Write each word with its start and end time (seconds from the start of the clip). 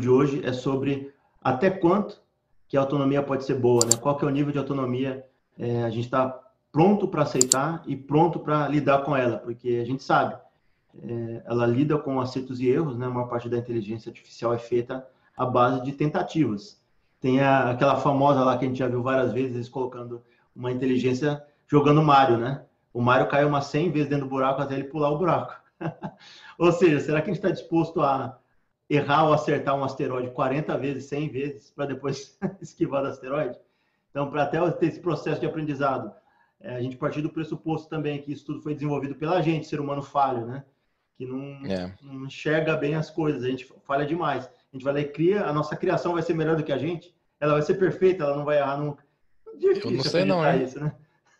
de 0.00 0.08
hoje 0.08 0.44
é 0.44 0.52
sobre 0.52 1.12
até 1.40 1.70
quanto 1.70 2.20
que 2.66 2.76
a 2.76 2.80
autonomia 2.80 3.22
pode 3.22 3.44
ser 3.44 3.54
boa, 3.54 3.84
né? 3.84 3.92
Qual 4.00 4.16
que 4.16 4.24
é 4.24 4.28
o 4.28 4.30
nível 4.30 4.52
de 4.52 4.58
autonomia 4.58 5.24
é, 5.58 5.82
a 5.84 5.90
gente 5.90 6.04
está 6.04 6.40
pronto 6.72 7.06
para 7.08 7.22
aceitar 7.22 7.82
e 7.86 7.96
pronto 7.96 8.38
para 8.40 8.68
lidar 8.68 9.02
com 9.04 9.16
ela, 9.16 9.38
porque 9.38 9.80
a 9.82 9.84
gente 9.84 10.02
sabe, 10.02 10.36
é, 11.02 11.42
ela 11.44 11.66
lida 11.66 11.98
com 11.98 12.20
acertos 12.20 12.60
e 12.60 12.68
erros, 12.68 12.96
né? 12.96 13.06
Uma 13.06 13.28
parte 13.28 13.48
da 13.48 13.58
inteligência 13.58 14.10
artificial 14.10 14.54
é 14.54 14.58
feita 14.58 15.06
à 15.36 15.44
base 15.44 15.82
de 15.82 15.92
tentativas. 15.92 16.80
Tem 17.20 17.40
a, 17.40 17.70
aquela 17.70 17.96
famosa 17.96 18.40
lá 18.40 18.56
que 18.56 18.64
a 18.64 18.68
gente 18.68 18.78
já 18.78 18.88
viu 18.88 19.02
várias 19.02 19.32
vezes, 19.32 19.68
colocando 19.68 20.22
uma 20.54 20.72
inteligência 20.72 21.44
jogando 21.66 22.02
Mario, 22.02 22.38
né? 22.38 22.64
O 22.92 23.00
Mario 23.00 23.28
caiu 23.28 23.48
umas 23.48 23.66
100 23.66 23.90
vezes 23.92 24.08
dentro 24.08 24.26
do 24.26 24.30
buraco 24.30 24.60
até 24.60 24.74
ele 24.74 24.84
pular 24.84 25.10
o 25.10 25.18
buraco. 25.18 25.54
Ou 26.58 26.72
seja, 26.72 27.00
será 27.00 27.20
que 27.20 27.30
a 27.30 27.34
gente 27.34 27.44
está 27.44 27.50
disposto 27.50 28.00
a 28.00 28.39
errar 28.90 29.28
ou 29.28 29.32
acertar 29.32 29.76
um 29.76 29.84
asteroide 29.84 30.30
40 30.30 30.76
vezes, 30.76 31.04
100 31.04 31.28
vezes, 31.28 31.70
para 31.70 31.86
depois 31.86 32.36
esquivar 32.60 33.02
do 33.02 33.08
asteroide? 33.08 33.56
Então, 34.10 34.28
para 34.28 34.42
até 34.42 34.70
ter 34.72 34.86
esse 34.86 34.98
processo 34.98 35.40
de 35.40 35.46
aprendizado, 35.46 36.12
é, 36.60 36.74
a 36.74 36.82
gente 36.82 36.96
partir 36.96 37.22
do 37.22 37.30
pressuposto 37.30 37.88
também 37.88 38.20
que 38.20 38.32
isso 38.32 38.44
tudo 38.44 38.60
foi 38.60 38.74
desenvolvido 38.74 39.14
pela 39.14 39.40
gente, 39.40 39.68
ser 39.68 39.80
humano 39.80 40.02
falho, 40.02 40.44
né? 40.44 40.64
Que 41.16 41.24
não, 41.24 41.64
é. 41.64 41.94
não 42.02 42.26
enxerga 42.26 42.76
bem 42.76 42.96
as 42.96 43.08
coisas, 43.08 43.44
a 43.44 43.48
gente 43.48 43.72
falha 43.84 44.04
demais. 44.04 44.46
A 44.46 44.76
gente 44.76 44.82
vai 44.82 44.92
lá 44.92 45.00
e 45.00 45.08
cria, 45.08 45.44
a 45.44 45.52
nossa 45.52 45.76
criação 45.76 46.14
vai 46.14 46.22
ser 46.22 46.34
melhor 46.34 46.56
do 46.56 46.64
que 46.64 46.72
a 46.72 46.78
gente, 46.78 47.14
ela 47.38 47.52
vai 47.52 47.62
ser 47.62 47.74
perfeita, 47.74 48.24
ela 48.24 48.36
não 48.36 48.44
vai 48.44 48.58
errar 48.58 48.76
nunca. 48.76 49.04
Difícil 49.56 49.90
eu 49.90 49.96
não 49.96 50.04
sei 50.04 50.24
não, 50.24 50.46
hein? 50.46 50.64
Isso, 50.64 50.80
né? 50.80 50.92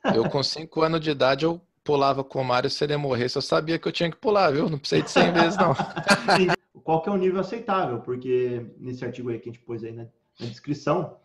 Eu 0.14 0.30
com 0.30 0.42
5 0.42 0.80
anos 0.80 1.00
de 1.00 1.10
idade, 1.10 1.44
eu 1.44 1.60
pulava 1.84 2.24
com 2.24 2.40
o 2.40 2.44
Mário, 2.44 2.70
se 2.70 2.82
ele 2.82 2.96
morresse, 2.96 3.36
eu 3.36 3.42
sabia 3.42 3.78
que 3.78 3.86
eu 3.86 3.92
tinha 3.92 4.10
que 4.10 4.16
pular, 4.16 4.50
viu? 4.50 4.70
Não 4.70 4.78
precisei 4.78 5.02
de 5.02 5.10
100 5.10 5.32
vezes, 5.32 5.58
não. 5.58 5.74
Qual 6.90 7.02
que 7.02 7.08
é 7.08 7.12
o 7.12 7.16
nível 7.16 7.38
aceitável? 7.38 8.00
Porque 8.00 8.66
nesse 8.76 9.04
artigo 9.04 9.30
aí 9.30 9.38
que 9.38 9.48
a 9.48 9.52
gente 9.52 9.64
pôs 9.64 9.84
aí 9.84 9.92
na, 9.92 10.06
na 10.40 10.46
descrição, 10.46 11.18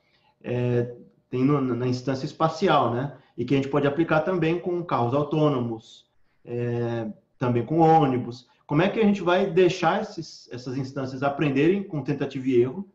é, 0.44 0.94
tem 1.28 1.44
no, 1.44 1.60
na 1.60 1.88
instância 1.88 2.24
espacial, 2.24 2.94
né? 2.94 3.18
E 3.36 3.44
que 3.44 3.56
a 3.56 3.58
gente 3.58 3.70
pode 3.70 3.88
aplicar 3.88 4.20
também 4.20 4.60
com 4.60 4.84
carros 4.84 5.16
autônomos, 5.16 6.06
é, 6.46 7.12
também 7.40 7.66
com 7.66 7.80
ônibus. 7.80 8.48
Como 8.68 8.84
é 8.84 8.90
que 8.90 9.00
a 9.00 9.04
gente 9.04 9.24
vai 9.24 9.50
deixar 9.50 10.04
esses, 10.04 10.48
essas 10.52 10.78
instâncias 10.78 11.24
aprenderem 11.24 11.82
com 11.82 12.04
tentativa 12.04 12.48
e 12.48 12.62
erro, 12.62 12.88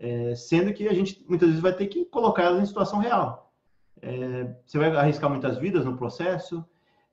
é, 0.00 0.34
sendo 0.34 0.72
que 0.72 0.88
a 0.88 0.94
gente 0.94 1.22
muitas 1.28 1.48
vezes 1.50 1.62
vai 1.62 1.74
ter 1.74 1.86
que 1.86 2.06
colocar 2.06 2.44
elas 2.44 2.62
em 2.62 2.66
situação 2.66 2.98
real. 2.98 3.52
É, 4.00 4.54
você 4.64 4.78
vai 4.78 4.88
arriscar 4.96 5.28
muitas 5.28 5.58
vidas 5.58 5.84
no 5.84 5.98
processo. 5.98 6.64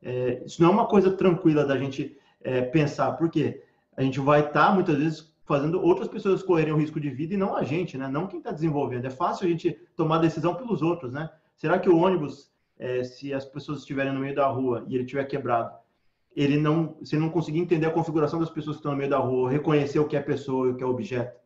É, 0.02 0.42
isso 0.46 0.62
não 0.62 0.70
é 0.70 0.72
uma 0.72 0.88
coisa 0.88 1.12
tranquila 1.12 1.66
da 1.66 1.78
gente 1.78 2.18
é, 2.40 2.62
pensar, 2.62 3.18
porque 3.18 3.62
a 3.96 4.02
gente 4.02 4.20
vai 4.20 4.40
estar 4.40 4.68
tá, 4.68 4.74
muitas 4.74 4.98
vezes 4.98 5.34
fazendo 5.46 5.82
outras 5.82 6.08
pessoas 6.08 6.42
correrem 6.42 6.74
o 6.74 6.78
risco 6.78 7.00
de 7.00 7.10
vida 7.10 7.34
e 7.34 7.38
não 7.38 7.56
a 7.56 7.64
gente, 7.64 7.98
né? 7.98 8.08
Não 8.08 8.28
quem 8.28 8.40
está 8.40 8.52
desenvolvendo. 8.52 9.06
É 9.06 9.10
fácil 9.10 9.46
a 9.46 9.50
gente 9.50 9.78
tomar 9.96 10.20
decisão 10.20 10.56
pelos 10.56 10.82
outros, 10.82 11.12
né? 11.12 11.30
Será 11.56 11.78
que 11.78 11.90
o 11.90 11.98
ônibus, 11.98 12.52
é, 12.80 13.04
se 13.04 13.34
as 13.34 13.46
pessoas 13.46 13.80
estiverem 13.80 14.14
no 14.14 14.20
meio 14.20 14.36
da 14.36 14.48
rua 14.48 14.86
e 14.88 14.96
ele 14.96 15.06
tiver 15.06 15.24
quebrado, 15.26 15.72
ele 16.36 16.58
não, 16.58 16.98
se 17.04 17.18
não 17.18 17.30
conseguir 17.30 17.60
entender 17.60 17.86
a 17.86 17.92
configuração 17.92 18.40
das 18.40 18.50
pessoas 18.50 18.78
que 18.78 18.80
estão 18.80 18.94
no 18.94 18.98
meio 18.98 19.10
da 19.10 19.20
rua, 19.20 19.52
reconhecer 19.52 20.00
o 20.00 20.08
que 20.08 20.16
é 20.16 20.22
pessoa 20.22 20.68
e 20.68 20.72
o 20.72 20.76
que 20.76 20.84
é 20.84 20.88
objeto, 20.88 21.40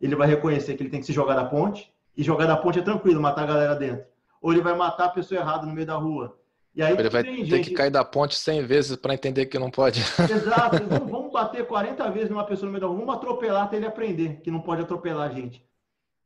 ele 0.00 0.14
vai 0.14 0.28
reconhecer 0.28 0.74
que 0.74 0.82
ele 0.82 0.90
tem 0.90 1.00
que 1.00 1.06
se 1.06 1.12
jogar 1.12 1.36
da 1.36 1.44
ponte 1.44 1.90
e 2.16 2.22
jogar 2.22 2.46
da 2.46 2.56
ponte 2.56 2.78
é 2.78 2.82
tranquilo, 2.82 3.20
matar 3.20 3.44
a 3.44 3.46
galera 3.46 3.74
dentro. 3.74 4.04
Ou 4.42 4.52
ele 4.52 4.60
vai 4.60 4.76
matar 4.76 5.06
a 5.06 5.10
pessoa 5.10 5.40
errada 5.40 5.64
no 5.64 5.72
meio 5.72 5.86
da 5.86 5.96
rua 5.96 6.36
e 6.76 6.82
aí 6.82 6.92
ele 6.92 7.08
vai 7.08 7.24
ter 7.24 7.60
que 7.60 7.70
cair 7.70 7.90
da 7.90 8.04
ponte 8.04 8.36
100 8.36 8.66
vezes 8.66 8.96
para 8.96 9.14
entender 9.14 9.46
que 9.46 9.58
não 9.58 9.70
pode. 9.70 10.00
Exato. 10.30 10.84
Vamos, 10.86 11.10
vamos, 11.10 11.32
bater 11.32 11.66
40 11.66 12.10
vezes 12.10 12.28
numa 12.28 12.44
pessoa 12.44 12.66
no 12.66 12.72
meio 12.72 12.82
da 12.82 12.86
rua. 12.86 12.98
Vamos 12.98 13.14
atropelar 13.14 13.64
até 13.64 13.78
ele 13.78 13.86
aprender 13.86 14.42
que 14.42 14.50
não 14.50 14.60
pode 14.60 14.82
atropelar 14.82 15.30
a 15.30 15.32
gente. 15.32 15.64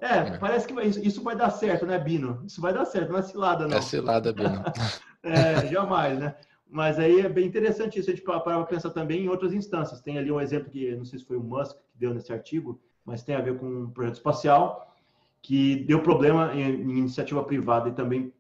É, 0.00 0.16
é. 0.16 0.39
parece 0.39 0.66
que 0.66 0.75
isso, 0.83 1.22
vai 1.22 1.37
dar 1.37 1.50
certo, 1.50 1.87
né, 1.87 1.97
Bino? 1.99 2.43
Isso 2.44 2.60
vai 2.60 2.72
dar 2.72 2.84
certo, 2.84 3.12
não 3.12 3.21
é 3.21 3.22
cilada, 3.22 3.69
não. 3.69 3.77
É 3.77 3.81
cilada, 3.81 4.33
Bino. 4.33 4.65
é, 5.22 5.66
jamais, 5.69 6.19
né? 6.19 6.34
Mas 6.69 6.99
aí 6.99 7.21
é 7.21 7.28
bem 7.28 7.47
interessante 7.47 8.00
isso, 8.00 8.10
a 8.10 8.12
gente 8.12 8.25
parar 8.25 8.41
para 8.41 8.65
pensar 8.65 8.91
também 8.91 9.27
em 9.27 9.28
outras 9.28 9.53
instâncias. 9.53 10.00
Tem 10.00 10.19
ali 10.19 10.33
um 10.33 10.41
exemplo 10.41 10.69
que, 10.69 10.97
não 10.97 11.05
sei 11.05 11.21
se 11.21 11.25
foi 11.25 11.37
o 11.37 11.43
Musk 11.43 11.77
que 11.77 11.99
deu 11.99 12.12
nesse 12.12 12.33
artigo, 12.33 12.81
mas 13.05 13.22
tem 13.22 13.37
a 13.37 13.41
ver 13.41 13.56
com 13.56 13.66
um 13.66 13.91
projeto 13.91 14.15
espacial, 14.15 14.93
que 15.41 15.84
deu 15.84 16.03
problema 16.03 16.53
em, 16.55 16.62
em 16.62 16.99
iniciativa 16.99 17.44
privada 17.44 17.89
e 17.89 17.93
também 17.93 18.33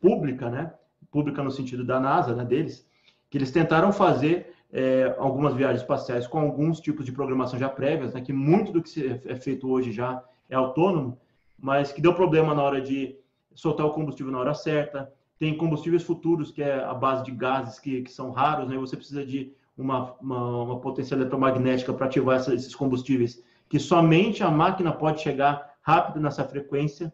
pública, 0.00 0.48
né? 0.48 0.72
Pública 1.10 1.42
no 1.42 1.50
sentido 1.50 1.84
da 1.84 1.98
NASA, 1.98 2.34
né, 2.34 2.44
deles, 2.44 2.86
que 3.30 3.38
eles 3.38 3.50
tentaram 3.50 3.92
fazer 3.92 4.54
é, 4.72 5.14
algumas 5.18 5.54
viagens 5.54 5.80
espaciais 5.80 6.26
com 6.26 6.38
alguns 6.38 6.80
tipos 6.80 7.04
de 7.04 7.12
programação 7.12 7.58
já 7.58 7.68
prévias, 7.68 8.14
né, 8.14 8.20
que 8.20 8.32
muito 8.32 8.72
do 8.72 8.82
que 8.82 9.20
é 9.24 9.36
feito 9.36 9.68
hoje 9.68 9.92
já 9.92 10.22
é 10.48 10.54
autônomo, 10.54 11.18
mas 11.58 11.92
que 11.92 12.00
deu 12.00 12.14
problema 12.14 12.54
na 12.54 12.62
hora 12.62 12.80
de 12.80 13.16
soltar 13.54 13.86
o 13.86 13.90
combustível 13.90 14.32
na 14.32 14.38
hora 14.38 14.54
certa. 14.54 15.12
Tem 15.38 15.56
combustíveis 15.56 16.02
futuros, 16.02 16.50
que 16.50 16.62
é 16.62 16.82
a 16.84 16.94
base 16.94 17.24
de 17.24 17.30
gases 17.30 17.78
que, 17.78 18.02
que 18.02 18.12
são 18.12 18.30
raros, 18.30 18.68
né, 18.68 18.76
você 18.76 18.96
precisa 18.96 19.24
de 19.24 19.52
uma, 19.76 20.14
uma, 20.20 20.62
uma 20.62 20.80
potência 20.80 21.14
eletromagnética 21.14 21.92
para 21.92 22.06
ativar 22.06 22.36
essa, 22.36 22.54
esses 22.54 22.74
combustíveis, 22.74 23.42
que 23.68 23.78
somente 23.78 24.42
a 24.42 24.50
máquina 24.50 24.92
pode 24.92 25.20
chegar 25.20 25.74
rápido 25.80 26.20
nessa 26.20 26.44
frequência. 26.44 27.12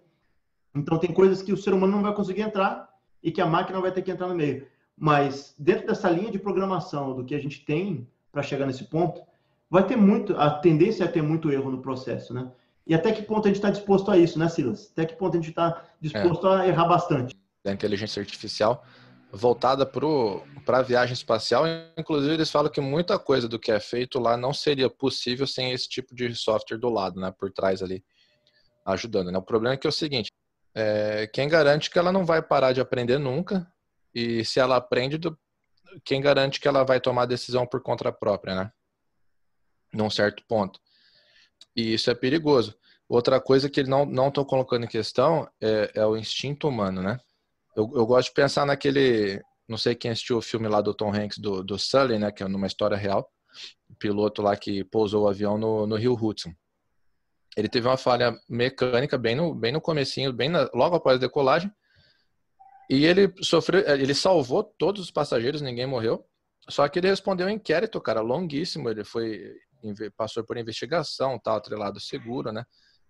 Então, 0.74 0.98
tem 0.98 1.12
coisas 1.12 1.42
que 1.42 1.52
o 1.52 1.56
ser 1.56 1.74
humano 1.74 1.92
não 1.92 2.02
vai 2.02 2.14
conseguir 2.14 2.42
entrar 2.42 2.93
e 3.24 3.32
que 3.32 3.40
a 3.40 3.46
máquina 3.46 3.80
vai 3.80 3.90
ter 3.90 4.02
que 4.02 4.10
entrar 4.10 4.28
no 4.28 4.34
meio. 4.34 4.66
Mas 4.96 5.54
dentro 5.58 5.86
dessa 5.86 6.10
linha 6.10 6.30
de 6.30 6.38
programação 6.38 7.16
do 7.16 7.24
que 7.24 7.34
a 7.34 7.40
gente 7.40 7.64
tem 7.64 8.06
para 8.30 8.42
chegar 8.42 8.66
nesse 8.66 8.84
ponto, 8.84 9.22
vai 9.68 9.84
ter 9.84 9.96
muito, 9.96 10.36
a 10.36 10.50
tendência 10.50 11.04
é 11.04 11.08
ter 11.08 11.22
muito 11.22 11.50
erro 11.50 11.70
no 11.70 11.80
processo, 11.80 12.34
né? 12.34 12.52
E 12.86 12.94
até 12.94 13.10
que 13.12 13.22
ponto 13.22 13.46
a 13.46 13.48
gente 13.48 13.56
está 13.56 13.70
disposto 13.70 14.10
a 14.10 14.18
isso, 14.18 14.38
né, 14.38 14.48
Silas? 14.48 14.90
Até 14.92 15.06
que 15.06 15.16
ponto 15.16 15.32
a 15.32 15.40
gente 15.40 15.48
está 15.48 15.82
disposto 15.98 16.46
é. 16.46 16.60
a 16.60 16.68
errar 16.68 16.84
bastante? 16.84 17.34
A 17.64 17.72
inteligência 17.72 18.20
artificial 18.20 18.84
voltada 19.34 19.84
para 19.84 20.78
a 20.78 20.82
viagem 20.82 21.12
espacial, 21.12 21.64
inclusive 21.98 22.34
eles 22.34 22.50
falam 22.50 22.70
que 22.70 22.80
muita 22.80 23.18
coisa 23.18 23.48
do 23.48 23.58
que 23.58 23.72
é 23.72 23.80
feito 23.80 24.20
lá 24.20 24.36
não 24.36 24.54
seria 24.54 24.88
possível 24.88 25.44
sem 25.44 25.72
esse 25.72 25.88
tipo 25.88 26.14
de 26.14 26.32
software 26.36 26.78
do 26.78 26.88
lado, 26.88 27.20
né, 27.20 27.34
por 27.36 27.50
trás 27.50 27.82
ali, 27.82 28.04
ajudando. 28.86 29.32
Né? 29.32 29.38
O 29.38 29.42
problema 29.42 29.74
é 29.74 29.76
que 29.76 29.88
é 29.88 29.90
o 29.90 29.92
seguinte, 29.92 30.30
é, 30.74 31.28
quem 31.28 31.48
garante 31.48 31.88
que 31.88 31.98
ela 31.98 32.10
não 32.10 32.24
vai 32.24 32.42
parar 32.42 32.72
de 32.72 32.80
aprender 32.80 33.18
nunca? 33.18 33.66
E 34.12 34.44
se 34.44 34.58
ela 34.58 34.76
aprende, 34.76 35.20
quem 36.04 36.20
garante 36.20 36.60
que 36.60 36.66
ela 36.66 36.82
vai 36.82 37.00
tomar 37.00 37.26
decisão 37.26 37.66
por 37.66 37.80
conta 37.80 38.12
própria, 38.12 38.54
né? 38.54 38.72
Num 39.92 40.10
certo 40.10 40.42
ponto. 40.48 40.80
E 41.76 41.94
isso 41.94 42.10
é 42.10 42.14
perigoso. 42.14 42.76
Outra 43.08 43.40
coisa 43.40 43.70
que 43.70 43.84
não 43.84 44.04
não 44.04 44.28
estou 44.28 44.44
colocando 44.44 44.84
em 44.84 44.88
questão 44.88 45.48
é, 45.60 45.92
é, 45.94 46.06
o 46.06 46.16
instinto 46.16 46.68
humano, 46.68 47.02
né? 47.02 47.20
Eu, 47.76 47.90
eu, 47.94 48.06
gosto 48.06 48.28
de 48.28 48.34
pensar 48.34 48.64
naquele, 48.66 49.42
não 49.68 49.76
sei 49.76 49.94
quem 49.94 50.10
assistiu 50.10 50.38
o 50.38 50.42
filme 50.42 50.68
lá 50.68 50.80
do 50.80 50.94
Tom 50.94 51.12
Hanks 51.12 51.38
do, 51.38 51.62
do 51.62 51.78
Sully, 51.78 52.18
né? 52.18 52.32
Que 52.32 52.42
é 52.42 52.48
numa 52.48 52.66
história 52.66 52.96
real, 52.96 53.28
o 53.88 53.94
piloto 53.94 54.42
lá 54.42 54.56
que 54.56 54.84
pousou 54.84 55.24
o 55.24 55.28
avião 55.28 55.58
no, 55.58 55.86
no 55.86 55.96
Rio 55.96 56.14
Hudson 56.14 56.54
ele 57.56 57.68
teve 57.68 57.86
uma 57.86 57.96
falha 57.96 58.36
mecânica 58.48 59.16
bem 59.16 59.34
no, 59.34 59.54
bem 59.54 59.72
no 59.72 59.80
comecinho, 59.80 60.32
bem 60.32 60.48
na, 60.48 60.68
logo 60.74 60.96
após 60.96 61.16
a 61.16 61.20
decolagem. 61.20 61.70
E 62.90 63.04
ele 63.06 63.32
sofreu, 63.42 63.80
ele 63.80 64.14
salvou 64.14 64.62
todos 64.62 65.00
os 65.00 65.10
passageiros, 65.10 65.62
ninguém 65.62 65.86
morreu. 65.86 66.24
Só 66.68 66.88
que 66.88 66.98
ele 66.98 67.08
respondeu 67.08 67.46
um 67.46 67.50
inquérito, 67.50 68.00
cara, 68.00 68.20
longuíssimo. 68.20 68.88
Ele 68.88 69.04
foi 69.04 69.54
passou 70.16 70.42
por 70.42 70.56
investigação, 70.56 71.38
tal, 71.38 71.56
atrelado 71.56 72.00
seguro, 72.00 72.50
né? 72.50 72.64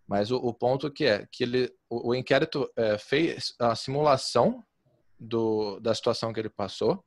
Mas 0.06 0.30
o, 0.30 0.36
o, 0.36 0.52
ponto 0.52 0.90
que 0.90 1.04
é 1.04 1.26
que 1.30 1.44
ele, 1.44 1.72
o, 1.88 2.10
o 2.10 2.14
inquérito 2.14 2.68
é, 2.76 2.98
fez 2.98 3.54
a 3.58 3.74
simulação 3.76 4.62
do, 5.18 5.78
da 5.80 5.94
situação 5.94 6.32
que 6.32 6.40
ele 6.40 6.50
passou 6.50 7.02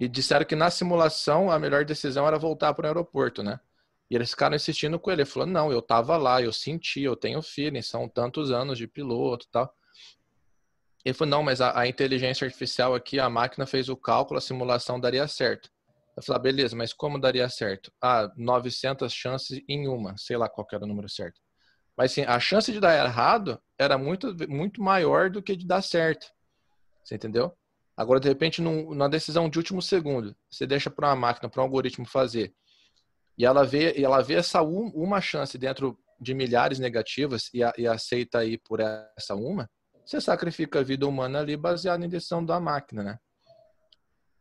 e 0.00 0.08
disseram 0.08 0.44
que 0.44 0.56
na 0.56 0.70
simulação 0.70 1.50
a 1.50 1.58
melhor 1.58 1.84
decisão 1.84 2.26
era 2.26 2.38
voltar 2.38 2.74
para 2.74 2.84
o 2.84 2.88
aeroporto, 2.88 3.42
né? 3.42 3.60
E 4.14 4.16
eles 4.16 4.30
ficaram 4.30 4.54
insistindo 4.54 4.96
com 4.96 5.10
ele. 5.10 5.22
Ele 5.22 5.28
falou: 5.28 5.48
não, 5.48 5.72
eu 5.72 5.82
tava 5.82 6.16
lá, 6.16 6.40
eu 6.40 6.52
senti, 6.52 7.02
eu 7.02 7.16
tenho 7.16 7.42
feeling, 7.42 7.82
são 7.82 8.08
tantos 8.08 8.52
anos 8.52 8.78
de 8.78 8.86
piloto 8.86 9.44
tal. 9.50 9.74
Ele 11.04 11.12
falou: 11.12 11.30
não, 11.32 11.42
mas 11.42 11.60
a, 11.60 11.80
a, 11.80 11.88
inteligência 11.88 12.44
artificial 12.44 12.94
aqui, 12.94 13.18
a 13.18 13.28
máquina 13.28 13.66
fez 13.66 13.88
o 13.88 13.96
cálculo, 13.96 14.38
a 14.38 14.40
simulação 14.40 15.00
daria 15.00 15.26
certo. 15.26 15.68
Eu 16.16 16.22
falei: 16.22 16.38
ah, 16.38 16.42
beleza, 16.42 16.76
mas 16.76 16.92
como 16.92 17.18
daria 17.18 17.48
certo? 17.48 17.90
Ah, 18.00 18.30
900 18.36 19.12
chances 19.12 19.60
em 19.68 19.88
uma, 19.88 20.16
sei 20.16 20.36
lá 20.36 20.48
qual 20.48 20.64
era 20.72 20.84
o 20.84 20.86
número 20.86 21.08
certo. 21.08 21.40
Mas 21.96 22.12
sim, 22.12 22.22
a 22.22 22.38
chance 22.38 22.70
de 22.70 22.78
dar 22.78 22.94
errado 23.04 23.60
era 23.76 23.98
muito, 23.98 24.32
muito 24.48 24.80
maior 24.80 25.28
do 25.28 25.42
que 25.42 25.56
de 25.56 25.66
dar 25.66 25.82
certo. 25.82 26.28
Você 27.02 27.16
entendeu? 27.16 27.52
Agora, 27.96 28.20
de 28.20 28.28
repente, 28.28 28.62
num, 28.62 28.90
numa 28.90 29.08
decisão 29.08 29.48
de 29.48 29.58
último 29.58 29.82
segundo, 29.82 30.36
você 30.48 30.68
deixa 30.68 30.88
para 30.88 31.08
uma 31.08 31.16
máquina, 31.16 31.48
para 31.48 31.60
um 31.60 31.64
algoritmo 31.64 32.06
fazer 32.06 32.54
e 33.36 33.44
ela 33.44 33.64
vê, 33.64 33.94
e 33.98 34.04
ela 34.04 34.22
vê 34.22 34.34
essa 34.34 34.62
um, 34.62 34.88
uma 34.94 35.20
chance 35.20 35.58
dentro 35.58 35.98
de 36.20 36.34
milhares 36.34 36.78
negativas 36.78 37.50
e, 37.52 37.62
a, 37.62 37.72
e 37.76 37.86
aceita 37.86 38.38
aí 38.38 38.58
por 38.58 38.80
essa 38.80 39.34
uma, 39.34 39.68
você 40.04 40.20
sacrifica 40.20 40.80
a 40.80 40.82
vida 40.82 41.06
humana 41.06 41.40
ali 41.40 41.56
baseado 41.56 42.04
em 42.04 42.08
decisão 42.08 42.44
da 42.44 42.60
máquina, 42.60 43.02
né? 43.02 43.18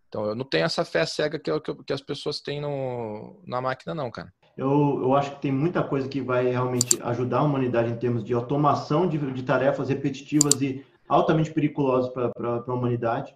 Então 0.08 0.26
eu 0.26 0.36
não 0.36 0.46
tenho 0.46 0.66
essa 0.66 0.86
fé 0.86 1.06
cega 1.06 1.40
que, 1.40 1.50
é 1.50 1.60
que, 1.60 1.94
as 1.94 2.02
pessoas 2.02 2.40
têm 2.40 2.62
no, 2.62 3.42
na 3.48 3.60
máquina, 3.60 3.96
não, 3.96 4.12
cara. 4.12 4.32
Eu, 4.56 5.00
eu 5.02 5.16
acho 5.16 5.32
que 5.32 5.42
tem 5.42 5.52
muita 5.52 5.84
coisa 5.84 6.08
que 6.08 6.22
vai 6.22 6.52
realmente 6.52 7.02
ajudar 7.02 7.40
a 7.40 7.44
humanidade 7.44 7.92
em 7.92 7.98
termos 7.98 8.24
de 8.24 8.34
automação 8.34 9.08
de, 9.08 9.18
de 9.18 9.42
tarefas 9.42 9.90
repetitivas 9.90 10.62
e 10.62 10.86
altamente 11.10 11.52
periculosas 11.52 12.12
para 12.14 12.30
a 12.38 12.74
humanidade. 12.74 13.36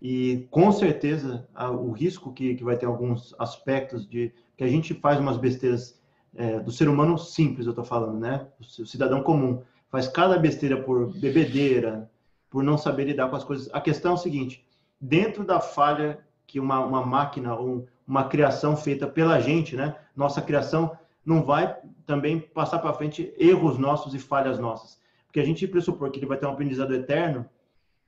E 0.00 0.46
com 0.50 0.70
certeza 0.70 1.46
o 1.72 1.90
risco 1.90 2.32
que, 2.32 2.54
que 2.54 2.62
vai 2.62 2.76
ter 2.76 2.86
alguns 2.86 3.34
aspectos 3.38 4.08
de 4.08 4.32
que 4.56 4.62
a 4.62 4.68
gente 4.68 4.94
faz 4.94 5.18
umas 5.18 5.36
besteiras 5.36 6.00
é, 6.36 6.60
do 6.60 6.70
ser 6.70 6.88
humano 6.88 7.18
simples, 7.18 7.66
eu 7.66 7.70
estou 7.70 7.84
falando, 7.84 8.18
né? 8.18 8.46
O 8.60 8.86
cidadão 8.86 9.22
comum 9.22 9.62
faz 9.88 10.06
cada 10.06 10.38
besteira 10.38 10.80
por 10.80 11.12
bebedeira, 11.18 12.08
por 12.48 12.62
não 12.62 12.78
saber 12.78 13.04
lidar 13.04 13.28
com 13.28 13.36
as 13.36 13.44
coisas. 13.44 13.68
A 13.72 13.80
questão 13.80 14.12
é 14.12 14.14
o 14.14 14.18
seguinte: 14.18 14.64
dentro 15.00 15.44
da 15.44 15.60
falha 15.60 16.20
que 16.46 16.60
uma, 16.60 16.80
uma 16.80 17.04
máquina 17.04 17.54
ou 17.54 17.86
uma 18.06 18.24
criação 18.24 18.76
feita 18.76 19.06
pela 19.06 19.40
gente, 19.40 19.76
né? 19.76 19.96
Nossa 20.16 20.40
criação 20.40 20.96
não 21.24 21.42
vai 21.42 21.76
também 22.06 22.40
passar 22.40 22.78
para 22.78 22.94
frente 22.94 23.34
erros 23.36 23.78
nossos 23.78 24.14
e 24.14 24.18
falhas 24.18 24.58
nossas. 24.58 24.98
Porque 25.26 25.40
a 25.40 25.44
gente 25.44 25.66
pressupor 25.66 26.10
que 26.10 26.18
ele 26.18 26.26
vai 26.26 26.38
ter 26.38 26.46
um 26.46 26.50
aprendizado 26.50 26.94
eterno, 26.94 27.44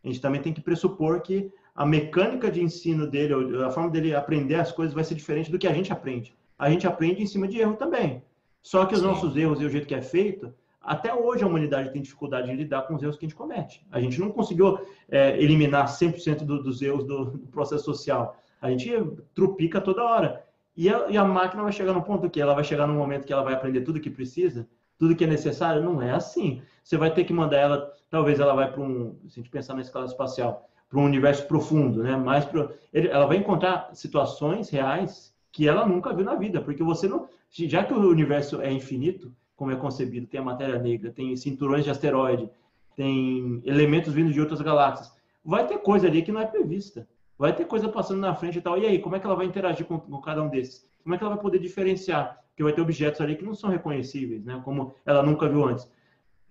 a 0.03 0.07
gente 0.07 0.21
também 0.21 0.41
tem 0.41 0.55
que 0.55 0.63
pressupor 0.63 1.21
que 1.21 1.53
a 1.81 1.87
mecânica 1.87 2.51
de 2.51 2.63
ensino 2.63 3.07
dele, 3.07 3.33
a 3.65 3.71
forma 3.71 3.89
dele 3.89 4.15
aprender 4.15 4.57
as 4.57 4.71
coisas 4.71 4.93
vai 4.93 5.03
ser 5.03 5.15
diferente 5.15 5.51
do 5.51 5.59
que 5.59 5.67
a 5.67 5.73
gente 5.73 5.91
aprende. 5.91 6.37
A 6.59 6.69
gente 6.69 6.87
aprende 6.87 7.23
em 7.23 7.27
cima 7.27 7.49
de 7.49 7.59
erro 7.59 7.75
também. 7.75 8.23
Só 8.63 8.85
que 8.85 8.93
os 8.93 9.01
Sim. 9.01 9.07
nossos 9.07 9.35
erros 9.35 9.63
e 9.63 9.65
o 9.65 9.71
jeito 9.71 9.87
que 9.87 9.95
é 9.95 10.03
feito, 10.03 10.53
até 10.79 11.15
hoje 11.15 11.43
a 11.43 11.47
humanidade 11.47 11.91
tem 11.91 12.03
dificuldade 12.03 12.51
em 12.51 12.55
lidar 12.55 12.83
com 12.83 12.97
os 12.97 13.03
erros 13.03 13.17
que 13.17 13.25
a 13.25 13.29
gente 13.31 13.35
comete. 13.35 13.83
A 13.91 13.99
gente 13.99 14.21
não 14.21 14.31
conseguiu 14.31 14.79
é, 15.09 15.43
eliminar 15.43 15.87
100% 15.87 16.45
do, 16.45 16.63
dos 16.63 16.83
erros 16.83 17.03
do, 17.05 17.25
do, 17.31 17.39
processo 17.47 17.87
social. 17.87 18.37
A 18.61 18.69
gente 18.69 18.93
trupica 19.35 19.81
toda 19.81 20.05
hora. 20.05 20.45
E 20.77 20.87
a, 20.87 21.09
e 21.09 21.17
a, 21.17 21.25
máquina 21.25 21.63
vai 21.63 21.73
chegar 21.73 21.95
no 21.95 22.03
ponto 22.03 22.29
que 22.29 22.43
ela 22.43 22.53
vai 22.53 22.63
chegar 22.63 22.87
no 22.87 22.93
momento 22.93 23.25
que 23.25 23.33
ela 23.33 23.43
vai 23.43 23.55
aprender 23.55 23.81
tudo 23.81 24.01
que 24.01 24.11
precisa, 24.11 24.69
tudo 24.99 25.17
que 25.17 25.25
é 25.25 25.27
necessário. 25.27 25.83
Não 25.83 26.03
é 26.03 26.11
assim. 26.11 26.61
Você 26.85 26.99
vai 26.99 27.11
ter 27.11 27.25
que 27.25 27.33
mandar 27.33 27.57
ela, 27.57 27.91
talvez 28.11 28.39
ela 28.39 28.53
vai 28.53 28.71
para 28.71 28.83
um, 28.83 29.17
se 29.29 29.41
a 29.41 29.43
gente 29.43 29.51
pensar 29.51 29.73
na 29.73 29.81
escala 29.81 30.05
espacial, 30.05 30.69
para 30.91 30.99
um 30.99 31.05
universo 31.05 31.47
profundo, 31.47 32.03
né? 32.03 32.17
Mais 32.17 32.45
pro, 32.45 32.69
ela 32.93 33.25
vai 33.25 33.37
encontrar 33.37 33.91
situações 33.95 34.69
reais 34.69 35.33
que 35.53 35.69
ela 35.69 35.87
nunca 35.87 36.13
viu 36.13 36.25
na 36.25 36.35
vida, 36.35 36.61
porque 36.61 36.83
você 36.83 37.09
não, 37.09 37.29
já 37.49 37.85
que 37.85 37.95
o 37.95 38.11
universo 38.11 38.61
é 38.61 38.73
infinito, 38.73 39.33
como 39.57 39.71
é 39.71 39.77
concebido, 39.77 40.27
tem 40.27 40.41
a 40.41 40.45
matéria 40.45 40.79
negra, 40.79 41.13
tem 41.13 41.35
cinturões 41.37 41.85
de 41.85 41.91
asteroide, 41.91 42.51
tem 42.97 43.63
elementos 43.65 44.13
vindo 44.13 44.33
de 44.33 44.41
outras 44.41 44.61
galáxias. 44.61 45.13
Vai 45.45 45.67
ter 45.67 45.79
coisa 45.79 46.07
ali 46.07 46.23
que 46.23 46.33
não 46.33 46.41
é 46.41 46.47
prevista. 46.47 47.09
Vai 47.39 47.55
ter 47.55 47.65
coisa 47.65 47.89
passando 47.89 48.21
na 48.21 48.35
frente 48.35 48.59
e 48.59 48.61
tal. 48.61 48.77
E 48.77 48.87
aí, 48.87 48.99
como 48.99 49.17
é 49.17 49.21
que 49.21 49.27
ela 49.27 49.37
vai 49.37 49.47
interagir 49.47 49.87
com, 49.87 49.99
com 49.99 50.21
cada 50.21 50.43
um 50.43 50.49
desses? 50.49 50.87
Como 51.03 51.15
é 51.15 51.19
que 51.19 51.25
ela 51.25 51.35
vai 51.35 51.43
poder 51.43 51.59
diferenciar? 51.59 52.39
Porque 52.49 52.63
vai 52.63 52.73
ter 52.73 52.81
objetos 52.81 53.21
ali 53.21 53.37
que 53.37 53.45
não 53.45 53.55
são 53.55 53.71
reconhecíveis, 53.71 54.45
né? 54.45 54.61
Como 54.65 54.95
ela 55.07 55.23
nunca 55.23 55.49
viu 55.49 55.65
antes. 55.65 55.91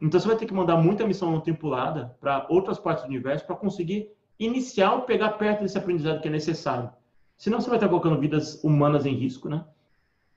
Então 0.02 0.20
você 0.20 0.28
vai 0.28 0.38
ter 0.38 0.46
que 0.46 0.54
mandar 0.54 0.78
muita 0.78 1.06
missão 1.06 1.32
não 1.32 1.42
tripulada 1.42 2.16
para 2.20 2.48
outras 2.50 2.80
partes 2.80 3.04
do 3.04 3.10
universo 3.10 3.46
para 3.46 3.56
conseguir 3.56 4.10
iniciar 4.40 4.94
ou 4.94 5.02
pegar 5.02 5.34
perto 5.34 5.62
desse 5.62 5.78
aprendizado 5.78 6.22
que 6.22 6.28
é 6.28 6.32
necessário. 6.32 6.90
Senão 7.38 7.60
você 7.60 7.70
vai 7.70 7.78
estar 7.78 7.90
colocando 7.90 8.20
vidas 8.20 8.64
humanas 8.64 9.06
em 9.06 9.14
risco, 9.14 9.50
né? 9.50 9.66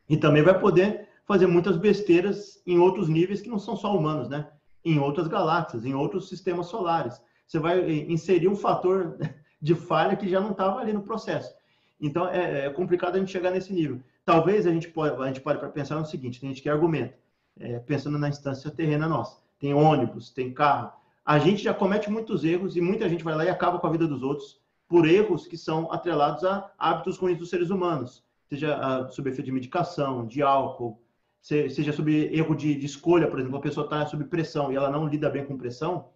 E 0.09 0.17
também 0.17 0.43
vai 0.43 0.59
poder 0.59 1.09
fazer 1.25 1.47
muitas 1.47 1.77
besteiras 1.77 2.61
em 2.67 2.79
outros 2.79 3.09
níveis 3.09 3.41
que 3.41 3.49
não 3.49 3.59
são 3.59 3.77
só 3.77 3.97
humanos, 3.97 4.29
né? 4.29 4.49
Em 4.85 4.99
outras 4.99 5.29
galáxias, 5.29 5.85
em 5.85 5.95
outros 5.95 6.29
sistemas 6.29 6.67
solares. 6.67 7.21
Você 7.47 7.59
vai 7.59 7.81
eh, 7.81 8.11
inserir 8.11 8.49
um 8.49 8.57
fator 8.57 9.17
de 9.61 9.75
falha 9.75 10.17
que 10.17 10.29
já 10.29 10.41
não 10.41 10.51
estava 10.51 10.81
ali 10.81 10.93
no 10.93 11.03
processo. 11.03 11.55
Então 12.01 12.29
é, 12.29 12.67
é, 12.67 12.71
complicado 12.71 13.15
a 13.15 13.19
gente 13.19 13.31
chegar 13.31 13.53
nesse 13.53 13.73
nível. 13.73 14.01
Talvez 14.25 14.67
a 14.67 14.73
gente 14.73 14.89
pode, 14.89 15.21
a 15.23 15.27
gente 15.27 15.41
pode 15.41 15.73
pensar 15.73 15.97
no 15.97 16.07
seguinte: 16.07 16.41
tem 16.41 16.49
gente 16.49 16.63
que 16.63 16.69
argumenta, 16.69 17.15
é, 17.59 17.79
pensando 17.79 18.19
na 18.19 18.29
instância 18.29 18.71
terrena 18.71 19.09
nossa. 19.09 19.41
Tem 19.61 19.73
ônibus, 19.73 20.31
tem 20.31 20.53
carro. 20.53 20.93
A 21.25 21.39
gente 21.39 21.63
já 21.63 21.73
comete 21.73 22.11
muitos 22.11 22.45
erros 22.45 22.77
e 22.77 22.81
muita 22.81 23.09
gente 23.09 23.23
vai 23.23 23.35
lá 23.35 23.45
e 23.45 23.49
acaba 23.49 23.79
com 23.79 23.87
a 23.87 23.91
vida 23.91 24.07
dos 24.07 24.23
outros 24.23 24.61
por 24.89 25.07
erros 25.07 25.47
que 25.47 25.57
são 25.57 25.91
atrelados 25.91 26.45
a 26.45 26.71
hábitos 26.79 27.17
ruins 27.17 27.39
dos 27.39 27.49
seres 27.49 27.71
humanos, 27.71 28.25
seja 28.49 28.77
uh, 28.77 29.13
sob 29.13 29.31
efeito 29.31 29.47
de 29.47 29.53
medicação, 29.53 30.27
de 30.27 30.43
álcool, 30.43 31.01
seja 31.41 31.93
sobre 31.93 32.35
erro 32.37 32.55
de, 32.55 32.75
de 32.75 32.87
escolha, 32.87 33.27
por 33.27 33.39
exemplo, 33.39 33.57
a 33.57 33.63
pessoa 33.63 33.85
está 33.85 34.05
sob 34.07 34.25
pressão 34.25 34.71
e 34.71 34.77
ela 34.77 34.91
não 34.91 35.09
lida 35.09 35.31
bem 35.31 35.45
com 35.45 35.57
pressão, 35.57 36.11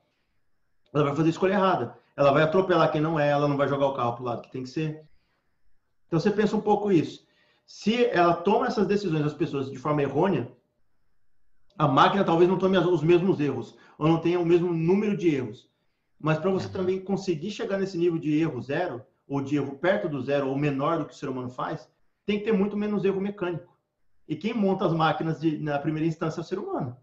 ela 0.92 1.04
vai 1.04 1.16
fazer 1.16 1.28
a 1.28 1.30
escolha 1.30 1.54
errada. 1.54 1.98
Ela 2.16 2.32
vai 2.32 2.42
atropelar 2.42 2.90
quem 2.90 3.00
não 3.00 3.18
é, 3.18 3.28
ela 3.28 3.46
não 3.46 3.56
vai 3.56 3.68
jogar 3.68 3.86
o 3.86 3.94
carro 3.94 4.14
para 4.14 4.22
o 4.22 4.24
lado 4.24 4.42
que 4.42 4.50
tem 4.50 4.62
que 4.62 4.68
ser. 4.68 5.04
Então 6.06 6.18
você 6.18 6.30
pensa 6.30 6.56
um 6.56 6.60
pouco 6.60 6.90
isso. 6.90 7.26
Se 7.66 8.06
ela 8.06 8.34
toma 8.34 8.66
essas 8.66 8.86
decisões 8.86 9.24
das 9.24 9.34
pessoas 9.34 9.70
de 9.70 9.76
forma 9.76 10.02
errônea, 10.02 10.50
a 11.78 11.86
máquina 11.86 12.24
talvez 12.24 12.48
não 12.48 12.58
tome 12.58 12.78
os 12.78 13.02
mesmos 13.02 13.40
erros, 13.40 13.76
ou 13.98 14.08
não 14.08 14.20
tenha 14.20 14.40
o 14.40 14.46
mesmo 14.46 14.72
número 14.72 15.16
de 15.16 15.34
erros. 15.34 15.68
Mas 16.18 16.38
para 16.38 16.50
você 16.50 16.66
uhum. 16.66 16.72
também 16.72 17.00
conseguir 17.00 17.50
chegar 17.50 17.78
nesse 17.78 17.98
nível 17.98 18.18
de 18.18 18.38
erro 18.38 18.60
zero, 18.62 19.02
ou 19.28 19.42
de 19.42 19.56
erro 19.56 19.76
perto 19.76 20.08
do 20.08 20.22
zero, 20.22 20.48
ou 20.48 20.56
menor 20.56 20.98
do 20.98 21.04
que 21.04 21.12
o 21.12 21.16
ser 21.16 21.28
humano 21.28 21.50
faz, 21.50 21.90
tem 22.24 22.38
que 22.38 22.44
ter 22.44 22.52
muito 22.52 22.76
menos 22.76 23.04
erro 23.04 23.20
mecânico. 23.20 23.76
E 24.28 24.34
quem 24.34 24.54
monta 24.54 24.86
as 24.86 24.92
máquinas 24.92 25.40
de, 25.40 25.58
na 25.58 25.78
primeira 25.78 26.08
instância 26.08 26.40
é 26.40 26.42
o 26.42 26.44
ser 26.44 26.58
humano. 26.58 26.96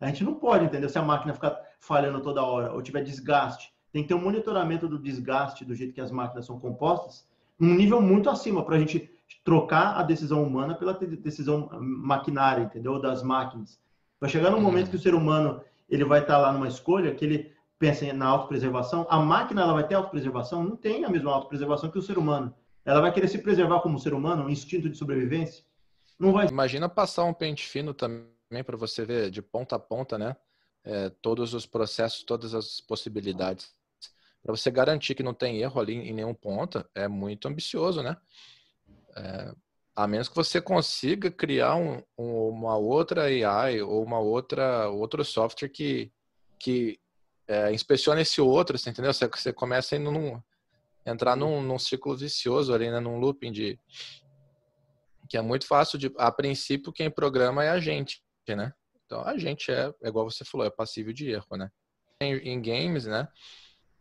A 0.00 0.06
gente 0.08 0.24
não 0.24 0.34
pode, 0.34 0.64
entender 0.64 0.88
Se 0.88 0.98
a 0.98 1.02
máquina 1.02 1.32
ficar 1.32 1.58
falhando 1.78 2.20
toda 2.20 2.42
hora 2.42 2.72
ou 2.72 2.82
tiver 2.82 3.02
desgaste, 3.02 3.72
tem 3.92 4.02
que 4.02 4.08
ter 4.08 4.14
um 4.14 4.20
monitoramento 4.20 4.88
do 4.88 4.98
desgaste 4.98 5.64
do 5.64 5.74
jeito 5.74 5.94
que 5.94 6.00
as 6.00 6.10
máquinas 6.10 6.46
são 6.46 6.58
compostas, 6.58 7.26
num 7.58 7.74
nível 7.74 8.02
muito 8.02 8.28
acima 8.28 8.64
para 8.64 8.76
a 8.76 8.78
gente 8.78 9.08
trocar 9.44 9.96
a 9.96 10.02
decisão 10.02 10.42
humana 10.42 10.74
pela 10.74 10.92
decisão 10.92 11.68
maquinária, 11.80 12.64
entendeu? 12.64 13.00
Das 13.00 13.22
máquinas. 13.22 13.78
Vai 14.24 14.30
chegar 14.30 14.50
num 14.50 14.58
momento 14.58 14.88
que 14.88 14.96
o 14.96 14.98
ser 14.98 15.14
humano 15.14 15.62
ele 15.86 16.02
vai 16.02 16.22
estar 16.22 16.38
lá 16.38 16.50
numa 16.50 16.66
escolha 16.66 17.14
que 17.14 17.26
ele 17.26 17.54
pensa 17.78 18.10
na 18.10 18.24
autopreservação. 18.24 19.06
A 19.10 19.20
máquina 19.20 19.60
ela 19.60 19.74
vai 19.74 19.86
ter 19.86 19.96
autopreservação? 19.96 20.64
Não 20.64 20.76
tem 20.78 21.04
a 21.04 21.10
mesma 21.10 21.30
autopreservação 21.30 21.90
que 21.90 21.98
o 21.98 22.02
ser 22.02 22.16
humano. 22.16 22.54
Ela 22.86 23.02
vai 23.02 23.12
querer 23.12 23.28
se 23.28 23.36
preservar 23.36 23.80
como 23.80 23.98
ser 23.98 24.14
humano, 24.14 24.44
um 24.44 24.48
instinto 24.48 24.88
de 24.88 24.96
sobrevivência. 24.96 25.62
Não 26.18 26.32
vai. 26.32 26.48
Imagina 26.48 26.88
passar 26.88 27.24
um 27.24 27.34
pente 27.34 27.66
fino 27.66 27.92
também 27.92 28.64
para 28.64 28.78
você 28.78 29.04
ver 29.04 29.30
de 29.30 29.42
ponta 29.42 29.76
a 29.76 29.78
ponta, 29.78 30.16
né? 30.16 30.34
É, 30.82 31.10
todos 31.20 31.52
os 31.52 31.66
processos, 31.66 32.22
todas 32.22 32.54
as 32.54 32.80
possibilidades. 32.80 33.74
Para 34.42 34.56
você 34.56 34.70
garantir 34.70 35.14
que 35.14 35.22
não 35.22 35.34
tem 35.34 35.60
erro 35.60 35.78
ali 35.78 35.96
em 35.96 36.14
nenhum 36.14 36.32
ponto, 36.32 36.82
é 36.94 37.06
muito 37.06 37.46
ambicioso, 37.46 38.02
né? 38.02 38.16
É, 39.18 39.54
a 39.96 40.06
menos 40.08 40.28
que 40.28 40.34
você 40.34 40.60
consiga 40.60 41.30
criar 41.30 41.76
um, 41.76 42.02
um, 42.18 42.48
uma 42.48 42.76
outra 42.76 43.24
AI 43.24 43.80
ou 43.80 44.02
uma 44.02 44.18
outra 44.18 44.88
outro 44.88 45.24
software 45.24 45.68
que, 45.68 46.12
que 46.58 46.98
é, 47.46 47.72
inspecione 47.72 48.22
esse 48.22 48.40
outro, 48.40 48.76
você 48.76 48.90
entendeu? 48.90 49.12
Você, 49.12 49.28
você 49.28 49.52
começa 49.52 49.94
a 49.94 49.98
num, 49.98 50.42
entrar 51.06 51.36
num, 51.36 51.62
num 51.62 51.78
ciclo 51.78 52.16
vicioso 52.16 52.74
ali, 52.74 52.90
né? 52.90 52.98
Num 52.98 53.18
looping 53.18 53.52
de, 53.52 53.78
que 55.28 55.36
é 55.36 55.42
muito 55.42 55.66
fácil 55.66 55.98
de, 55.98 56.12
a 56.18 56.30
princípio, 56.32 56.92
quem 56.92 57.10
programa 57.10 57.64
é 57.64 57.68
a 57.68 57.78
gente, 57.78 58.22
né? 58.48 58.72
Então 59.06 59.22
a 59.22 59.38
gente 59.38 59.70
é, 59.70 59.92
é 60.02 60.08
igual 60.08 60.28
você 60.28 60.44
falou, 60.44 60.66
é 60.66 60.70
passível 60.70 61.12
de 61.12 61.30
erro, 61.30 61.56
né? 61.56 61.70
Em, 62.20 62.34
em 62.36 62.60
games, 62.60 63.06
né? 63.06 63.28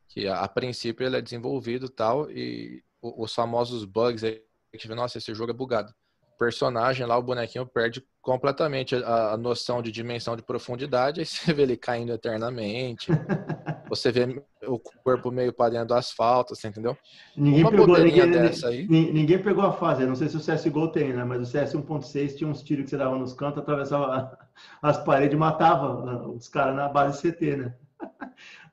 Que 0.08 0.28
a, 0.28 0.40
a, 0.40 0.48
princípio 0.48 1.06
ele 1.06 1.18
é 1.18 1.22
desenvolvido 1.22 1.88
tal 1.88 2.32
e 2.32 2.84
os 3.02 3.34
famosos 3.34 3.86
bugs 3.86 4.24
aí 4.24 4.42
que 4.78 4.88
nossa, 4.90 5.18
esse 5.18 5.34
jogo 5.34 5.52
é 5.52 5.54
bugado. 5.54 5.94
O 6.34 6.38
personagem 6.38 7.06
lá, 7.06 7.18
o 7.18 7.24
bonequinho 7.24 7.66
perde 7.66 8.04
completamente 8.22 8.96
a, 8.96 9.34
a 9.34 9.38
noção 9.38 9.82
de 9.82 9.92
dimensão 9.92 10.36
de 10.36 10.42
profundidade, 10.42 11.20
aí 11.20 11.26
você 11.28 11.54
vê 11.54 11.64
ele 11.64 11.78
caindo 11.78 12.12
eternamente. 12.12 13.12
Você 13.90 14.12
vê 14.12 14.42
o 14.66 14.80
corpo 14.80 15.30
meio 15.30 15.54
para 15.54 15.70
dentro 15.70 15.90
do 15.90 15.94
asfalto, 15.94 16.56
você 16.56 16.68
entendeu? 16.68 16.98
Ninguém 17.38 17.62
Uma 17.62 17.70
pegou, 17.70 18.00
ninguém, 18.00 18.32
dessa 18.32 18.70
aí. 18.70 18.88
Ninguém 18.88 19.38
pegou 19.38 19.64
a 19.64 19.74
fase. 19.74 20.04
não 20.04 20.16
sei 20.16 20.30
se 20.30 20.38
o 20.38 20.40
CSGO 20.40 20.88
tem, 20.88 21.14
né? 21.14 21.24
Mas 21.24 21.42
o 21.42 21.46
CS 21.46 21.76
1.6 21.76 22.36
tinha 22.36 22.50
uns 22.50 22.64
tiros 22.64 22.86
que 22.86 22.90
você 22.90 22.98
dava 22.98 23.16
nos 23.16 23.34
cantos, 23.34 23.62
atravessava 23.62 24.36
as 24.82 24.98
paredes 25.04 25.36
e 25.36 25.38
matava 25.38 26.10
ah, 26.10 26.28
os 26.28 26.48
caras 26.48 26.76
na 26.76 26.90
base 26.90 27.22
CT, 27.22 27.58
né? 27.58 27.76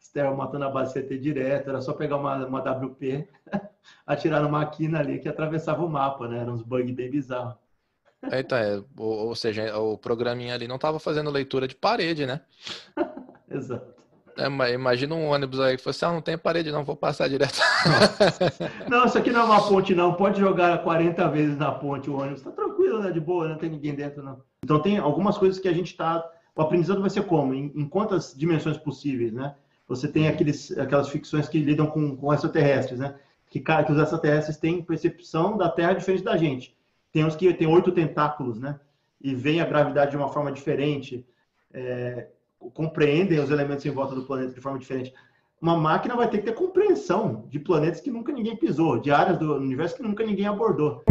Os 0.00 0.36
matando 0.36 0.64
a 0.64 0.70
base 0.70 0.94
CT 0.94 1.18
direto, 1.18 1.68
era 1.68 1.80
só 1.80 1.92
pegar 1.92 2.16
uma, 2.16 2.46
uma 2.46 2.60
WP, 2.60 3.28
atirar 4.06 4.42
numa 4.42 4.64
quina 4.66 4.98
ali 4.98 5.18
que 5.18 5.28
atravessava 5.28 5.84
o 5.84 5.88
mapa, 5.88 6.28
né? 6.28 6.38
Eram 6.38 6.54
uns 6.54 6.62
bugs 6.62 6.94
bem 6.94 7.10
bizarros. 7.10 7.54
É, 8.30 8.40
então, 8.40 8.58
é, 8.58 8.82
ou, 8.98 9.28
ou, 9.28 9.34
seja, 9.34 9.76
o 9.78 9.96
programinha 9.96 10.54
ali 10.54 10.68
não 10.68 10.76
estava 10.76 10.98
fazendo 10.98 11.30
leitura 11.30 11.66
de 11.66 11.74
parede, 11.74 12.26
né? 12.26 12.40
Exato. 13.50 14.00
É, 14.36 14.72
imagina 14.72 15.14
um 15.14 15.28
ônibus 15.28 15.60
aí 15.60 15.76
que 15.76 15.88
assim, 15.88 16.04
ah, 16.04 16.12
não 16.12 16.22
tem 16.22 16.38
parede 16.38 16.70
não, 16.70 16.84
vou 16.84 16.96
passar 16.96 17.28
direto. 17.28 17.58
não, 18.88 19.04
isso 19.04 19.18
aqui 19.18 19.30
não 19.30 19.40
é 19.40 19.44
uma 19.44 19.68
ponte 19.68 19.94
não, 19.94 20.14
pode 20.14 20.38
jogar 20.38 20.82
40 20.82 21.28
vezes 21.28 21.58
na 21.58 21.72
ponte 21.72 22.08
o 22.08 22.18
ônibus, 22.18 22.42
tá 22.42 22.50
tranquilo, 22.50 23.00
né, 23.02 23.10
de 23.10 23.20
boa, 23.20 23.48
não 23.48 23.56
tem 23.56 23.70
ninguém 23.70 23.94
dentro 23.94 24.22
não. 24.22 24.40
Então 24.62 24.80
tem 24.80 24.98
algumas 24.98 25.36
coisas 25.36 25.58
que 25.58 25.68
a 25.68 25.72
gente 25.72 25.96
tá, 25.96 26.24
o 26.54 26.62
aprendizado 26.62 27.00
vai 27.00 27.10
ser 27.10 27.24
como? 27.24 27.52
Em, 27.54 27.72
em 27.74 27.88
quantas 27.88 28.34
dimensões 28.36 28.76
possíveis, 28.76 29.32
né? 29.32 29.54
Você 29.88 30.06
tem 30.06 30.28
aqueles, 30.28 30.76
aquelas 30.78 31.08
ficções 31.08 31.48
que 31.48 31.58
lidam 31.58 31.86
com, 31.86 32.16
com 32.16 32.32
extraterrestres, 32.32 32.98
né? 32.98 33.16
Que, 33.50 33.60
que 33.60 33.92
os 33.92 33.98
extraterrestres 33.98 34.56
têm 34.56 34.82
percepção 34.82 35.58
da 35.58 35.68
Terra 35.68 35.92
diferente 35.92 36.22
da 36.22 36.36
gente. 36.36 36.74
Tem 37.12 37.24
uns 37.24 37.36
que 37.36 37.52
tem 37.52 37.66
oito 37.66 37.92
tentáculos, 37.92 38.58
né? 38.58 38.78
e 39.20 39.34
veem 39.34 39.60
a 39.60 39.66
gravidade 39.66 40.12
de 40.12 40.16
uma 40.16 40.28
forma 40.28 40.50
diferente, 40.50 41.26
é, 41.72 42.28
compreendem 42.72 43.38
os 43.38 43.50
elementos 43.50 43.84
em 43.84 43.90
volta 43.90 44.14
do 44.14 44.24
planeta 44.24 44.54
de 44.54 44.60
forma 44.60 44.78
diferente. 44.78 45.12
Uma 45.60 45.76
máquina 45.76 46.16
vai 46.16 46.28
ter 46.28 46.38
que 46.38 46.44
ter 46.44 46.54
compreensão 46.54 47.44
de 47.48 47.58
planetas 47.58 48.00
que 48.00 48.10
nunca 48.10 48.32
ninguém 48.32 48.56
pisou, 48.56 48.98
de 48.98 49.10
áreas 49.10 49.38
do 49.38 49.56
universo 49.56 49.96
que 49.96 50.02
nunca 50.02 50.24
ninguém 50.24 50.46
abordou. 50.46 51.04